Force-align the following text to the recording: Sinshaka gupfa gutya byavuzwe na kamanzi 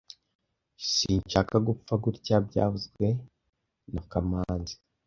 Sinshaka 0.93 1.55
gupfa 1.67 1.93
gutya 2.03 2.35
byavuzwe 2.47 3.05
na 3.93 4.01
kamanzi 4.11 4.75